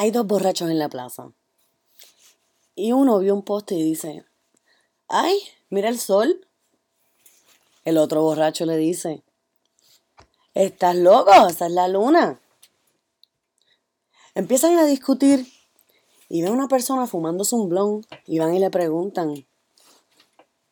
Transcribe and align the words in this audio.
Hay 0.00 0.12
dos 0.12 0.26
borrachos 0.26 0.70
en 0.70 0.78
la 0.78 0.88
plaza. 0.88 1.30
Y 2.74 2.92
uno 2.92 3.18
vio 3.18 3.34
un 3.34 3.42
poste 3.42 3.74
y 3.74 3.82
dice, 3.82 4.24
¡ay, 5.08 5.38
mira 5.68 5.90
el 5.90 5.98
sol! 5.98 6.48
El 7.84 7.98
otro 7.98 8.22
borracho 8.22 8.64
le 8.64 8.78
dice, 8.78 9.22
¿estás 10.54 10.96
loco? 10.96 11.30
Esa 11.50 11.66
es 11.66 11.72
la 11.72 11.86
luna. 11.86 12.40
Empiezan 14.34 14.78
a 14.78 14.86
discutir 14.86 15.46
y 16.30 16.40
ven 16.40 16.52
a 16.52 16.54
una 16.54 16.68
persona 16.68 17.06
fumándose 17.06 17.54
un 17.54 18.02
y 18.24 18.38
van 18.38 18.54
y 18.54 18.58
le 18.58 18.70
preguntan 18.70 19.46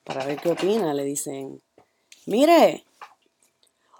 para 0.05 0.25
ver 0.25 0.41
qué 0.41 0.53
opina. 0.53 0.95
Le 0.95 1.05
dicen, 1.05 1.61
mire, 2.25 2.87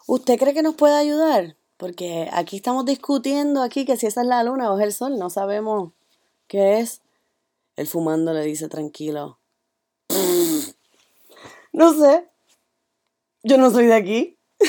¿usted 0.07 0.39
cree 0.39 0.55
que 0.55 0.63
nos 0.63 0.75
puede 0.75 0.97
ayudar? 0.97 1.59
Porque 1.79 2.29
aquí 2.33 2.57
estamos 2.57 2.85
discutiendo 2.85 3.63
aquí 3.63 3.87
que 3.87 3.97
si 3.97 4.07
esa 4.07 4.21
es 4.23 4.27
la 4.27 4.43
luna 4.43 4.71
o 4.71 4.79
es 4.79 4.85
el 4.85 4.93
sol, 4.93 5.17
no 5.17 5.31
sabemos 5.31 5.93
qué 6.49 6.81
es. 6.81 7.01
El 7.77 7.87
fumando 7.87 8.35
le 8.35 8.43
dice 8.43 8.69
tranquilo. 8.69 9.39
No 11.71 11.93
sé. 11.95 12.29
Yo 13.45 13.57
no 13.57 13.71
soy 13.71 13.87
de 13.87 13.95
aquí. 13.95 14.37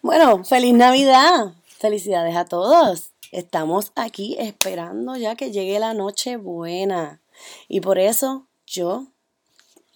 Bueno, 0.00 0.44
feliz 0.44 0.72
Navidad. 0.72 1.52
Felicidades 1.66 2.36
a 2.36 2.44
todos. 2.44 3.10
Estamos 3.32 3.92
aquí 3.96 4.36
esperando 4.38 5.16
ya 5.16 5.34
que 5.34 5.50
llegue 5.50 5.80
la 5.80 5.92
noche 5.92 6.36
buena. 6.36 7.20
Y 7.66 7.80
por 7.80 7.98
eso 7.98 8.46
yo 8.64 9.08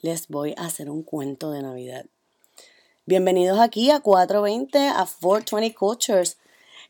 les 0.02 0.27
voy 0.27 0.55
a 0.59 0.66
hacer 0.66 0.91
un 0.91 1.05
cuento 1.05 1.52
de 1.52 1.62
Navidad. 1.62 2.06
Bienvenidos 3.06 3.61
aquí 3.61 3.91
a 3.91 4.01
420 4.01 4.88
a 4.88 5.06
420 5.06 5.75
Cultures. 5.77 6.38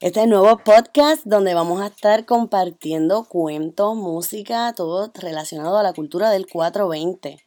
Este 0.01 0.21
es 0.21 0.25
el 0.25 0.30
nuevo 0.30 0.57
podcast 0.65 1.23
donde 1.27 1.52
vamos 1.52 1.82
a 1.82 1.88
estar 1.88 2.24
compartiendo 2.24 3.24
cuentos, 3.24 3.95
música, 3.96 4.73
todo 4.74 5.13
relacionado 5.15 5.77
a 5.77 5.82
la 5.82 5.93
cultura 5.93 6.30
del 6.30 6.46
420. 6.46 7.38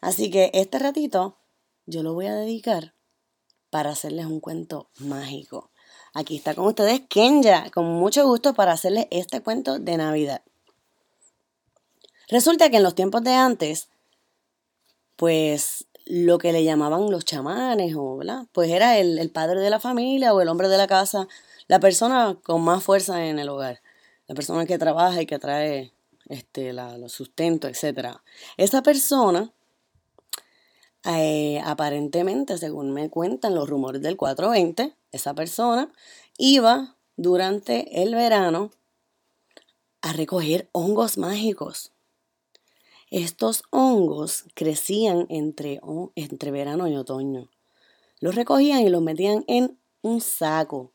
Así 0.00 0.28
que 0.28 0.50
este 0.54 0.80
ratito 0.80 1.36
yo 1.86 2.02
lo 2.02 2.12
voy 2.12 2.26
a 2.26 2.34
dedicar 2.34 2.92
para 3.70 3.90
hacerles 3.90 4.26
un 4.26 4.40
cuento 4.40 4.88
mágico. 4.98 5.70
Aquí 6.14 6.36
está 6.36 6.56
con 6.56 6.66
ustedes 6.66 7.02
Kenya, 7.08 7.70
con 7.70 7.86
mucho 7.86 8.26
gusto 8.26 8.54
para 8.54 8.72
hacerles 8.72 9.06
este 9.12 9.40
cuento 9.40 9.78
de 9.78 9.96
Navidad. 9.96 10.42
Resulta 12.26 12.70
que 12.70 12.78
en 12.78 12.82
los 12.82 12.96
tiempos 12.96 13.22
de 13.22 13.34
antes, 13.34 13.88
pues 15.20 15.86
lo 16.06 16.38
que 16.38 16.50
le 16.50 16.64
llamaban 16.64 17.10
los 17.10 17.26
chamanes, 17.26 17.94
o, 17.94 18.16
¿verdad? 18.16 18.46
pues 18.52 18.70
era 18.70 18.96
el, 18.96 19.30
padre 19.30 19.60
de 19.60 19.68
la 19.68 19.78
familia 19.78 20.32
o 20.32 20.40
el 20.40 20.48
hombre 20.48 20.68
de 20.68 20.78
la 20.78 20.86
casa, 20.86 21.28
la 21.68 21.78
persona 21.78 22.38
con 22.42 22.62
más 22.62 22.82
fuerza 22.82 23.26
en 23.26 23.38
el 23.38 23.50
hogar, 23.50 23.82
la 24.28 24.34
persona 24.34 24.64
que 24.64 24.78
trabaja 24.78 25.20
y 25.20 25.26
que 25.26 25.38
trae 25.38 25.92
este, 26.30 26.72
la, 26.72 26.96
los 26.96 27.12
sustentos, 27.12 27.70
etc. 27.70 28.16
Esa 28.56 28.82
persona 28.82 29.52
eh, 31.04 31.60
aparentemente, 31.66 32.56
según 32.56 32.90
me 32.92 33.10
cuentan 33.10 33.54
los 33.54 33.68
rumores 33.68 34.00
del 34.00 34.16
420, 34.16 34.96
esa 35.12 35.34
persona 35.34 35.92
iba 36.38 36.96
durante 37.18 38.02
el 38.02 38.14
verano 38.14 38.70
a 40.00 40.14
recoger 40.14 40.70
hongos 40.72 41.18
mágicos. 41.18 41.92
Estos 43.10 43.64
hongos 43.70 44.44
crecían 44.54 45.26
entre, 45.28 45.80
entre 46.14 46.50
verano 46.50 46.86
y 46.88 46.96
otoño. 46.96 47.50
Los 48.20 48.36
recogían 48.36 48.80
y 48.82 48.88
los 48.88 49.02
metían 49.02 49.44
en 49.48 49.78
un 50.02 50.20
saco. 50.20 50.92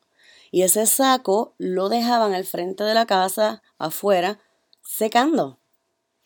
Y 0.49 0.61
ese 0.61 0.85
saco 0.85 1.53
lo 1.57 1.89
dejaban 1.89 2.33
al 2.33 2.45
frente 2.45 2.83
de 2.85 2.93
la 2.93 3.05
casa, 3.05 3.61
afuera, 3.77 4.39
secando, 4.81 5.59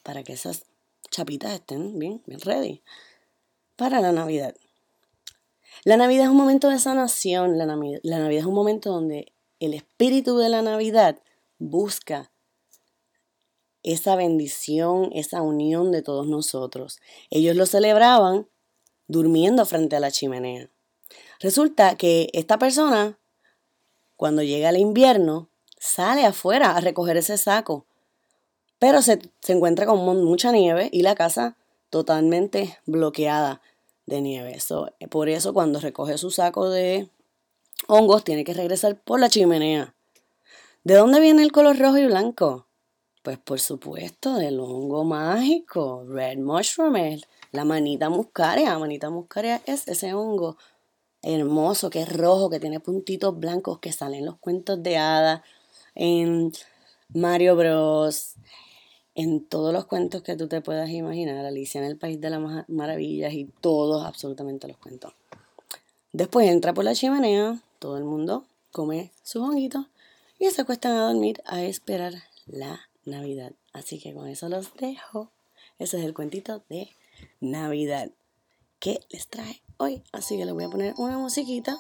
para 0.03 0.23
que 0.23 0.33
esas 0.33 0.65
chapitas 1.09 1.53
estén 1.53 1.97
bien, 1.97 2.21
bien 2.27 2.39
ready 2.41 2.83
para 3.79 4.01
la 4.01 4.11
Navidad. 4.11 4.55
La 5.85 5.95
Navidad 5.95 6.25
es 6.25 6.29
un 6.29 6.37
momento 6.37 6.67
de 6.67 6.77
sanación, 6.79 7.57
la 7.57 7.65
Navidad, 7.65 8.01
la 8.03 8.19
Navidad 8.19 8.41
es 8.41 8.45
un 8.45 8.53
momento 8.53 8.91
donde 8.91 9.31
el 9.61 9.73
espíritu 9.73 10.37
de 10.37 10.49
la 10.49 10.61
Navidad 10.61 11.19
busca 11.57 12.28
esa 13.93 14.15
bendición, 14.15 15.09
esa 15.13 15.41
unión 15.41 15.91
de 15.91 16.01
todos 16.01 16.27
nosotros. 16.27 16.99
Ellos 17.29 17.55
lo 17.55 17.65
celebraban 17.65 18.47
durmiendo 19.07 19.65
frente 19.65 19.95
a 19.95 19.99
la 19.99 20.11
chimenea. 20.11 20.69
Resulta 21.39 21.95
que 21.95 22.29
esta 22.33 22.57
persona, 22.57 23.17
cuando 24.17 24.43
llega 24.43 24.69
el 24.69 24.77
invierno, 24.77 25.49
sale 25.79 26.25
afuera 26.25 26.75
a 26.75 26.81
recoger 26.81 27.17
ese 27.17 27.37
saco, 27.37 27.85
pero 28.77 29.01
se, 29.01 29.19
se 29.41 29.53
encuentra 29.53 29.85
con 29.85 29.99
mucha 30.23 30.51
nieve 30.51 30.89
y 30.91 31.01
la 31.01 31.15
casa 31.15 31.57
totalmente 31.89 32.77
bloqueada 32.85 33.61
de 34.05 34.21
nieve. 34.21 34.57
Eh, 34.99 35.07
por 35.07 35.29
eso 35.29 35.53
cuando 35.53 35.79
recoge 35.79 36.17
su 36.17 36.31
saco 36.31 36.69
de 36.69 37.09
hongos 37.87 38.23
tiene 38.23 38.43
que 38.43 38.53
regresar 38.53 38.99
por 39.01 39.19
la 39.19 39.29
chimenea. 39.29 39.95
¿De 40.83 40.95
dónde 40.95 41.19
viene 41.19 41.43
el 41.43 41.51
color 41.51 41.77
rojo 41.77 41.97
y 41.97 42.05
blanco? 42.05 42.67
Pues 43.21 43.37
por 43.37 43.59
supuesto 43.59 44.35
del 44.35 44.59
hongo 44.59 45.03
mágico, 45.03 46.05
red 46.07 46.37
mushroom, 46.37 47.19
la 47.51 47.65
manita 47.65 48.09
muscaria. 48.09 48.69
La 48.69 48.79
manita 48.79 49.09
muscaria 49.09 49.61
es 49.65 49.87
ese 49.87 50.13
hongo 50.13 50.57
hermoso 51.21 51.89
que 51.89 52.01
es 52.01 52.11
rojo, 52.11 52.49
que 52.49 52.59
tiene 52.59 52.79
puntitos 52.79 53.37
blancos 53.37 53.79
que 53.79 53.91
salen 53.91 54.19
en 54.19 54.25
los 54.25 54.37
cuentos 54.37 54.81
de 54.81 54.97
hadas, 54.97 55.41
en 55.95 56.53
Mario 57.13 57.55
Bros, 57.55 58.35
en 59.15 59.45
todos 59.45 59.73
los 59.73 59.85
cuentos 59.85 60.21
que 60.21 60.35
tú 60.35 60.47
te 60.47 60.61
puedas 60.61 60.89
imaginar, 60.89 61.45
Alicia 61.45 61.81
en 61.81 61.87
el 61.87 61.97
País 61.97 62.21
de 62.21 62.29
las 62.29 62.69
Maravillas 62.69 63.33
y 63.33 63.45
todos, 63.59 64.05
absolutamente 64.05 64.67
los 64.67 64.77
cuentos. 64.77 65.13
Después 66.13 66.47
entra 66.47 66.73
por 66.73 66.85
la 66.85 66.95
chimenea, 66.95 67.61
todo 67.79 67.97
el 67.97 68.05
mundo 68.05 68.45
come 68.71 69.11
sus 69.23 69.41
honguitos 69.41 69.87
y 70.37 70.49
se 70.51 70.61
acuestan 70.61 70.93
a 70.93 71.07
dormir 71.07 71.41
a 71.45 71.63
esperar 71.63 72.13
la 72.45 72.88
Navidad. 73.09 73.53
Así 73.73 73.99
que 73.99 74.13
con 74.13 74.27
eso 74.27 74.49
los 74.49 74.73
dejo. 74.75 75.31
Ese 75.77 75.99
es 75.99 76.05
el 76.05 76.13
cuentito 76.13 76.63
de 76.69 76.89
Navidad 77.39 78.11
que 78.79 78.99
les 79.09 79.27
trae 79.27 79.61
hoy. 79.77 80.03
Así 80.11 80.37
que 80.37 80.45
les 80.45 80.53
voy 80.53 80.65
a 80.65 80.69
poner 80.69 80.93
una 80.97 81.17
musiquita 81.17 81.77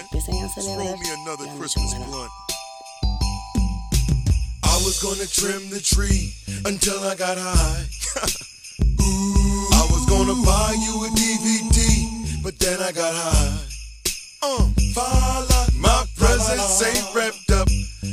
empiecen 0.00 0.44
a 0.44 0.48
celebrar 0.48 0.96
I 4.66 4.76
was 4.84 5.00
gonna 5.00 5.26
trim 5.26 5.70
the 5.70 5.80
tree 5.80 6.34
until 6.64 6.98
I 7.04 7.14
got 7.14 7.38
high. 7.38 7.84
I 9.72 9.86
was 9.90 10.04
gonna 10.06 10.34
buy 10.44 10.74
you 10.78 11.04
a 11.04 11.08
DVD, 11.10 12.42
but 12.42 12.58
then 12.58 12.80
I 12.80 12.90
got 12.92 13.14
high. 13.14 13.58
Uh, 14.42 15.53
Presents 16.54 16.82
ain't 16.86 17.14
wrapped 17.16 17.50
up, 17.50 17.68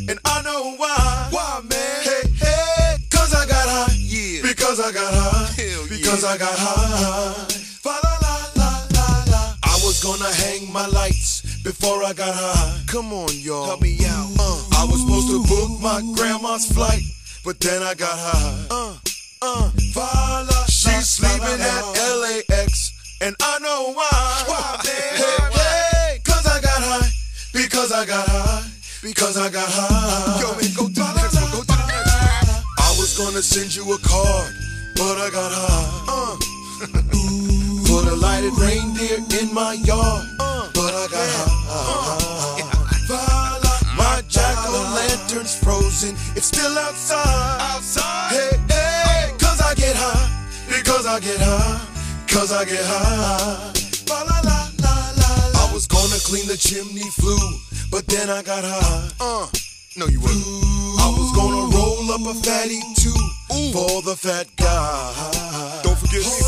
and 0.09 0.18
I 0.25 0.41
know 0.41 0.74
why. 0.78 1.28
Why, 1.29 1.62
man? 1.69 2.02
Hey, 2.02 2.25
hey, 2.41 2.97
cause 3.12 3.35
I 3.35 3.46
got 3.46 3.69
high. 3.69 3.94
Yeah. 3.94 4.41
Because 4.41 4.79
I 4.79 4.91
got 4.91 5.13
high. 5.13 5.46
Hell 5.62 5.84
because 5.88 6.24
yeah. 6.24 6.29
I 6.29 6.38
got 6.40 6.57
high. 6.57 7.46
Father, 7.85 8.16
la, 8.25 8.34
la, 8.57 8.72
la, 8.97 9.24
la. 9.29 9.53
I 9.62 9.78
was 9.85 10.02
gonna 10.03 10.34
hang 10.34 10.74
my 10.74 10.88
lights 10.88 11.62
before 11.62 12.03
I 12.03 12.13
got 12.13 12.34
high. 12.34 12.81
Come 12.88 13.13
on, 13.13 13.29
y'all. 13.31 13.66
Help 13.66 13.81
me 13.81 14.00
out. 14.07 14.31
Uh, 14.40 14.66
I 14.73 14.88
was 14.90 15.02
supposed 15.02 15.29
to 15.29 15.46
book 15.46 15.79
my 15.79 16.02
grandma's 16.16 16.66
flight, 16.66 17.03
but 17.46 17.59
then 17.59 17.84
I 17.84 17.94
got 17.94 18.18
high. 18.18 18.66
Uh, 18.72 18.97
uh, 19.44 19.69
Fala, 19.94 20.66
she's 20.66 21.08
sleeping 21.08 21.62
at 21.62 21.85
LAX, 22.18 22.90
and 23.22 23.35
I 23.40 23.59
know 23.59 23.94
why. 23.94 24.44
Why, 24.47 24.82
man? 24.84 25.21
Because 27.63 27.91
I 27.91 28.05
got 28.05 28.28
high, 28.28 28.63
because 29.03 29.37
I 29.37 29.49
got 29.49 29.67
high. 29.69 30.41
Yo, 30.41 30.49
man, 30.58 30.72
go 30.73 30.87
to 30.87 30.93
the 30.93 31.13
next 31.13 31.35
one, 31.37 31.52
go 31.52 31.61
to 31.61 31.67
the 31.67 31.87
next 31.93 32.13
one. 32.17 32.63
I 32.79 32.90
was 32.97 33.17
gonna 33.17 33.41
send 33.41 33.75
you 33.75 33.85
a 33.93 33.97
card, 34.02 34.49
but 34.97 35.16
I 35.22 35.29
got 35.29 35.52
high. 35.53 36.09
Uh. 36.09 36.35
Put 37.85 38.08
a 38.08 38.16
lighted 38.16 38.58
reindeer 38.58 39.19
in 39.40 39.53
my 39.53 39.73
yard 39.85 40.25
uh. 40.40 40.72
but 40.73 40.93
I 40.96 41.05
got 41.11 41.28
high. 41.37 42.66
Uh. 43.11 43.41
My 43.96 44.23
jack 44.28 44.58
o' 44.58 44.93
lantern's 44.96 45.53
uh. 45.61 45.66
frozen, 45.66 46.16
it's 46.35 46.47
still 46.47 46.73
outside. 46.79 47.61
Outside. 47.61 48.31
Hey, 48.31 48.58
hey, 48.73 49.29
oh. 49.29 49.37
cause 49.37 49.61
I 49.61 49.75
get 49.75 49.96
high, 49.96 50.29
because 50.67 51.05
I 51.05 51.19
get 51.19 51.37
high, 51.37 51.79
cause 52.28 52.52
I 52.52 52.66
get 52.66 52.81
high. 52.84 53.73
La, 54.09 54.51
clean 56.26 56.47
the 56.47 56.58
chimney 56.58 57.09
flue, 57.20 57.38
but 57.90 58.06
then 58.08 58.29
I 58.29 58.41
got 58.44 58.64
high. 58.64 59.09
Uh, 59.20 59.47
no, 59.97 60.08
you 60.08 60.20
wouldn't. 60.20 60.46
Ooh, 60.46 60.96
I 61.00 61.08
was 61.18 61.32
gonna 61.35 61.76
roll 61.76 62.12
up 62.12 62.22
a 62.22 62.35
fatty 62.41 62.79
too 62.96 63.09
ooh. 63.53 63.72
for 63.73 64.02
the 64.02 64.16
fat 64.16 64.47
guy. 64.56 65.82
Don't 65.84 65.97
forget 65.97 66.22
me. 66.22 66.40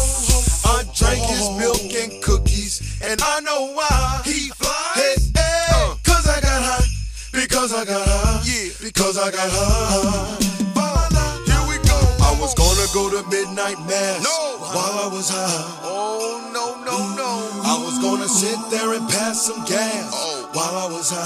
I 0.65 0.83
drank 0.95 1.23
his 1.29 1.49
milk 1.57 1.93
and 1.95 2.23
cookies, 2.23 2.99
and 3.03 3.19
I 3.21 3.39
know 3.41 3.73
why 3.73 4.21
he 4.25 4.49
flies. 4.49 4.95
Hey, 4.95 5.15
hey, 5.35 5.65
uh. 5.73 5.95
Cause 6.03 6.27
I 6.27 6.39
got 6.41 6.61
high, 6.63 6.87
because 7.31 7.73
I 7.73 7.85
got 7.85 8.07
high, 8.07 8.41
yeah, 8.45 8.71
because 8.81 9.17
I 9.17 9.31
got 9.31 9.49
high 9.49 10.42
go 12.93 13.09
to 13.09 13.27
midnight 13.27 13.79
mass. 13.89 14.21
No. 14.21 14.61
While 14.61 14.95
I 15.01 15.09
was 15.11 15.27
high. 15.27 15.81
Oh, 15.81 16.45
no, 16.53 16.77
no, 16.85 16.97
no. 17.17 17.31
I 17.65 17.81
was 17.81 17.97
gonna 17.97 18.29
sit 18.29 18.55
there 18.69 18.93
and 18.93 19.09
pass 19.09 19.41
some 19.41 19.65
gas. 19.65 20.13
Oh. 20.13 20.47
While 20.53 20.77
I 20.77 20.85
was 20.93 21.09
high. 21.09 21.25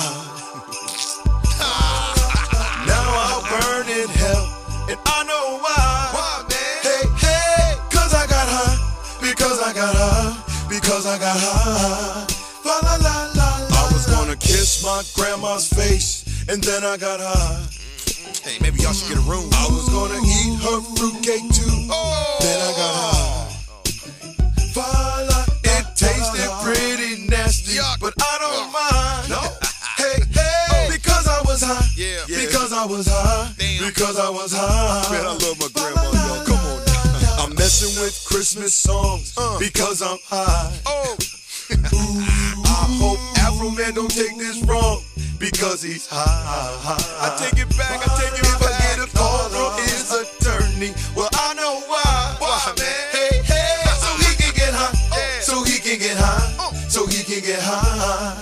now 2.87 3.03
I'll 3.03 3.43
burn 3.51 3.91
in 3.91 4.07
hell. 4.07 4.47
And 4.87 4.99
I 5.05 5.27
know 5.27 5.59
why. 5.59 6.07
Why, 6.15 6.47
man? 6.47 6.79
Hey, 6.87 7.03
hey, 7.19 7.75
cause 7.91 8.15
I 8.15 8.23
got 8.31 8.47
high. 8.47 8.79
Because 9.19 9.59
I 9.59 9.73
got 9.73 9.93
high. 9.93 10.39
Because 10.69 11.05
I 11.05 11.19
got 11.19 11.35
high. 11.35 12.23
La 12.63 12.79
la 12.79 12.95
la 12.95 13.15
la 13.35 13.49
la. 13.67 13.75
I 13.75 13.91
was 13.91 14.07
gonna 14.07 14.37
kiss 14.37 14.83
my 14.83 15.03
grandma's 15.15 15.67
face. 15.67 16.23
And 16.47 16.63
then 16.63 16.85
I 16.85 16.95
got 16.95 17.19
high. 17.19 17.66
Hey, 18.47 18.57
maybe 18.61 18.79
y'all 18.79 18.94
should 18.94 19.09
get 19.09 19.17
a 19.17 19.27
room. 19.29 19.49
I 19.51 19.67
was 19.67 19.89
gonna 19.91 20.23
eat 20.23 20.55
her 20.63 20.79
fruitcake 20.95 21.51
too. 21.51 21.67
Oh. 21.91 22.38
Then 22.39 22.55
I 22.63 22.71
got 22.79 22.94
high. 22.95 23.51
Fala, 24.71 25.44
it 25.67 25.85
tasted 25.99 26.47
pretty 26.63 27.27
nasty, 27.27 27.75
Yuck. 27.75 27.99
but 27.99 28.13
I 28.17 28.38
don't 28.39 28.71
mind. 28.71 29.29
No. 29.29 29.41
Hey, 29.97 30.21
hey, 30.31 30.88
because 30.94 31.27
I 31.27 31.41
was 31.41 31.63
high. 31.63 31.83
Yeah. 31.97 32.21
Yeah. 32.29 32.45
Because 32.45 32.71
I 32.71 32.85
was 32.85 33.07
high. 33.09 33.51
Damn. 33.57 33.83
Because 33.89 34.19
I 34.19 34.29
was 34.29 34.53
high. 34.53 35.11
Man, 35.11 35.25
I 35.25 35.33
love 35.33 35.57
my 35.59 35.67
grandma, 35.73 36.03
y'all. 36.13 36.45
Come 36.45 36.55
on 36.55 36.85
now. 36.85 37.44
I'm 37.44 37.55
messing 37.55 37.99
with 37.99 38.13
Christmas 38.23 38.75
songs 38.75 39.33
Uh. 39.35 39.57
because 39.59 40.01
I'm 40.03 40.19
high. 40.29 40.71
Oh, 40.85 41.17
I 42.63 42.85
hope 43.01 43.19
Afro 43.44 43.71
Man 43.71 43.94
don't 43.95 44.07
take 44.07 44.38
this 44.38 44.61
wrong 44.63 44.86
because 45.57 45.81
he's 45.81 46.06
high. 46.06 46.21
I 46.21 47.33
take 47.42 47.57
it 47.57 47.69
back. 47.77 47.98
I 47.98 48.13
take 48.21 48.38
it 48.38 48.45
If 48.45 48.62
I 48.62 48.77
get 48.77 49.01
a 49.01 49.09
call 49.18 49.50
from 49.50 49.74
his 49.81 50.06
attorney, 50.13 50.94
well, 51.18 51.30
I 51.33 51.57
know 51.57 51.81
why. 51.89 52.38
Why, 52.38 52.62
man? 52.77 52.86
Hey, 53.09 53.42
hey, 53.42 53.81
so 53.98 54.09
he 54.21 54.38
can 54.38 54.54
get 54.54 54.69
high. 54.69 54.94
So 55.42 55.63
he 55.63 55.80
can 55.80 55.98
get 55.98 56.15
high. 56.18 56.54
Oh. 56.62 56.71
So 56.88 57.07
he 57.07 57.24
can 57.24 57.42
get 57.42 57.59
high. 57.59 58.38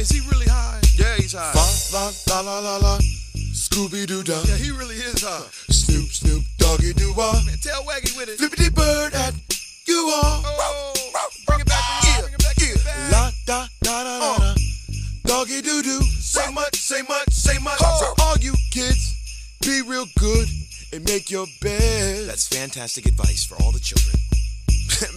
Is 0.00 0.08
he 0.08 0.20
really 0.32 0.48
high? 0.48 0.80
Yeah, 0.96 1.14
he's 1.16 1.36
high. 1.36 1.52
La 1.92 2.08
la 2.32 2.40
la 2.40 2.58
la 2.60 2.76
la. 2.78 2.98
Scooby 3.52 4.06
Doo 4.06 4.22
dah. 4.22 4.40
Yeah, 4.48 4.56
he 4.56 4.70
really 4.70 4.96
is 4.96 5.20
high. 5.20 5.44
Snoop 5.68 6.08
Snoop 6.08 6.42
Doggy 6.56 6.94
Doo 6.94 7.12
wah. 7.16 7.36
Tell 7.60 7.84
Waggy 7.84 8.16
with 8.16 8.30
it. 8.30 8.38
Flippity 8.40 8.70
bird 8.70 9.12
at 9.12 9.34
you 9.86 10.08
all. 10.08 10.40
Oh. 10.40 10.59
Make 21.30 21.38
your 21.38 21.46
bed. 21.60 22.28
That's 22.28 22.48
fantastic 22.48 23.06
advice 23.06 23.44
for 23.44 23.56
all 23.62 23.72
the 23.72 23.80
children. 23.80 24.16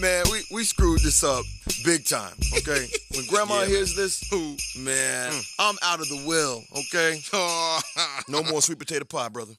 man, 0.00 0.24
we, 0.30 0.44
we 0.50 0.64
screwed 0.64 1.00
this 1.00 1.24
up 1.24 1.44
big 1.84 2.06
time, 2.06 2.34
okay? 2.58 2.86
When 3.14 3.26
grandma 3.26 3.60
Yeah, 3.60 3.66
hears 3.66 3.94
this, 3.94 4.32
ooh, 4.32 4.56
man, 4.80 5.32
hmm. 5.32 5.40
I'm 5.58 5.76
out 5.82 6.00
of 6.00 6.08
the 6.08 6.24
will, 6.26 6.62
okay? 6.78 7.20
no 8.28 8.42
more 8.42 8.60
sweet 8.60 8.78
potato 8.78 9.04
pie, 9.04 9.28
brother. 9.28 9.54